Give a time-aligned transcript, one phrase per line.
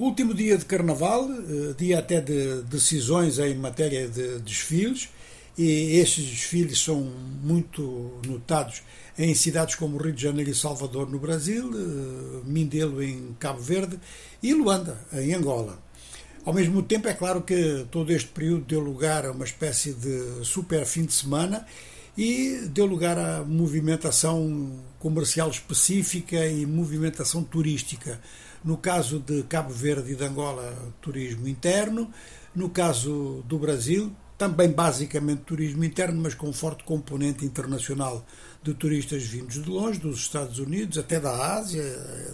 [0.00, 5.10] Último dia de carnaval, eh, dia até de decisões em matéria de desfiles,
[5.58, 7.02] e estes desfiles são
[7.42, 8.80] muito notados
[9.18, 14.00] em cidades como Rio de Janeiro e Salvador, no Brasil, eh, Mindelo, em Cabo Verde,
[14.42, 15.78] e Luanda, em Angola.
[16.46, 20.42] Ao mesmo tempo, é claro que todo este período deu lugar a uma espécie de
[20.42, 21.66] super fim de semana
[22.16, 28.20] e deu lugar a movimentação comercial específica e movimentação turística
[28.64, 32.10] no caso de Cabo Verde e de Angola, turismo interno.
[32.54, 38.24] No caso do Brasil, também basicamente turismo interno, mas com forte componente internacional
[38.62, 41.82] de turistas vindos de longe, dos Estados Unidos, até da Ásia,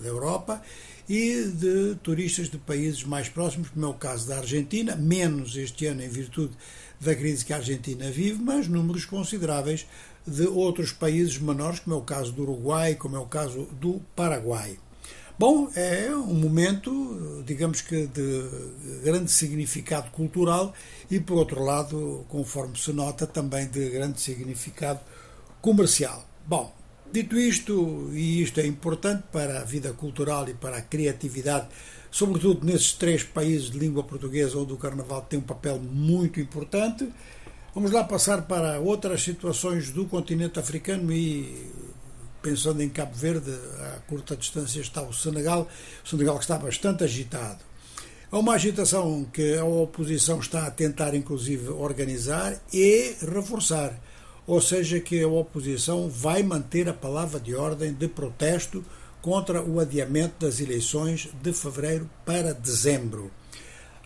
[0.03, 0.61] da Europa,
[1.09, 5.87] e de turistas de países mais próximos, como é o caso da Argentina, menos este
[5.87, 6.53] ano em virtude
[7.01, 9.87] da crise que a Argentina vive, mas números consideráveis
[10.27, 14.01] de outros países menores, como é o caso do Uruguai, como é o caso do
[14.17, 14.79] Paraguai.
[15.39, 18.43] Bom, é um momento, digamos que, de
[19.05, 20.73] grande significado cultural
[21.11, 24.99] e, por outro lado, conforme se nota, também de grande significado
[25.61, 26.27] comercial.
[26.47, 26.75] Bom,
[27.13, 31.69] dito isto, e isto é importante para a vida cultural e para a criatividade,
[32.11, 37.09] sobretudo nesses três países de língua portuguesa onde o Carnaval tem um papel muito importante,
[37.75, 41.71] vamos lá passar para outras situações do continente africano e
[42.43, 45.69] pensando em Cabo Verde, a curta distância está o Senegal,
[46.05, 47.59] o Senegal que está bastante agitado.
[48.31, 53.99] Há uma agitação que a oposição está a tentar, inclusive, organizar e reforçar.
[54.47, 58.85] Ou seja, que a oposição vai manter a palavra de ordem de protesto
[59.21, 63.31] contra o adiamento das eleições de fevereiro para dezembro.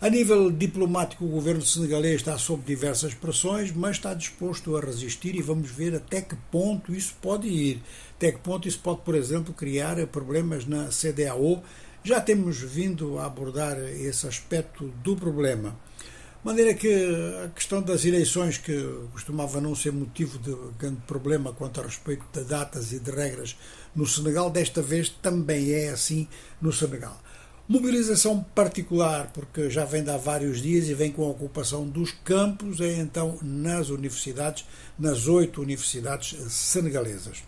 [0.01, 5.35] A nível diplomático, o governo senegalês está sob diversas pressões, mas está disposto a resistir
[5.35, 7.83] e vamos ver até que ponto isso pode ir.
[8.17, 11.61] Até que ponto isso pode, por exemplo, criar problemas na CDAO.
[12.03, 15.77] Já temos vindo a abordar esse aspecto do problema.
[16.43, 16.91] Maneira que
[17.45, 18.73] a questão das eleições, que
[19.11, 23.55] costumava não ser motivo de grande problema quanto a respeito de datas e de regras
[23.95, 26.27] no Senegal, desta vez também é assim
[26.59, 27.21] no Senegal.
[27.67, 32.11] Mobilização particular, porque já vem de há vários dias e vem com a ocupação dos
[32.11, 34.65] campos, é então nas universidades,
[34.97, 37.43] nas oito universidades senegalesas.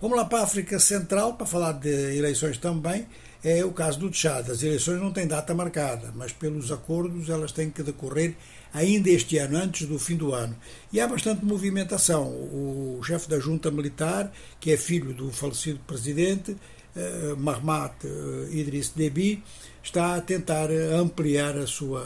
[0.00, 3.06] Vamos lá para a África Central, para falar de eleições também.
[3.44, 4.50] É o caso do Tchad.
[4.50, 8.36] As eleições não têm data marcada, mas pelos acordos elas têm que decorrer
[8.72, 10.56] ainda este ano, antes do fim do ano.
[10.92, 12.28] E há bastante movimentação.
[12.28, 16.56] O chefe da junta militar, que é filho do falecido presidente,
[16.94, 19.42] eh, Mahmat eh, Idriss Deby
[19.82, 22.02] está a tentar ampliar a sua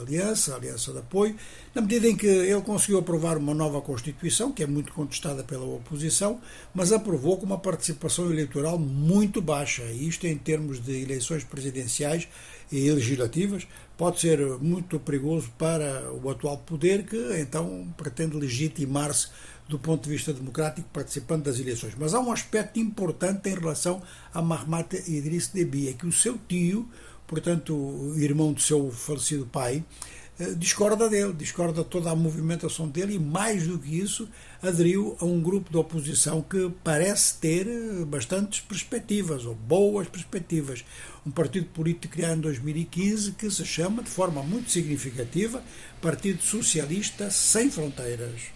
[0.00, 1.34] aliança, a aliança de apoio,
[1.74, 5.64] na medida em que ele conseguiu aprovar uma nova Constituição, que é muito contestada pela
[5.64, 6.40] oposição,
[6.74, 9.82] mas aprovou com uma participação eleitoral muito baixa.
[9.84, 12.28] E isto, em termos de eleições presidenciais
[12.70, 19.28] e legislativas, pode ser muito perigoso para o atual poder, que então pretende legitimar-se
[19.68, 21.94] do ponto de vista democrático participando das eleições.
[21.98, 24.02] Mas há um aspecto importante em relação
[24.32, 26.88] a Mahmoud Idriss Deby, é que o seu tio,
[27.26, 29.84] portanto, irmão do seu falecido pai,
[30.38, 34.28] eh, discorda dele, discorda toda a movimentação dele e, mais do que isso,
[34.60, 40.84] aderiu a um grupo de oposição que parece ter eh, bastantes perspectivas, ou boas perspectivas.
[41.24, 45.62] Um partido político criado em 2015 que se chama, de forma muito significativa,
[46.00, 48.52] Partido Socialista Sem Fronteiras.